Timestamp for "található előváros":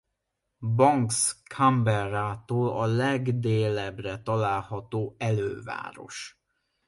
4.21-6.41